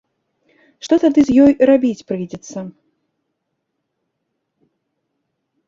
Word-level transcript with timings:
Што 0.87 0.95
тады 1.03 1.19
з 1.27 1.31
ёю 1.43 1.53
рабіць 1.71 2.05
прыйдзецца? 2.09 2.59